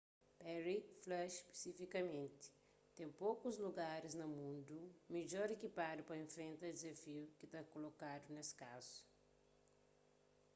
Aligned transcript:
perry 0.43 0.77
fla 1.01 1.19
spisifikamenti 1.37 2.47
ten 2.97 3.09
pokus 3.21 3.55
lugaris 3.65 4.15
na 4.21 4.27
mundu 4.37 4.77
midjor 5.13 5.47
ikipadu 5.55 6.01
pa 6.05 6.13
infrenta 6.23 6.65
dizafiu 6.75 7.23
ki 7.37 7.45
ta 7.53 7.61
kolokadu 7.71 8.27
nes 8.31 8.49
kazu 8.61 8.99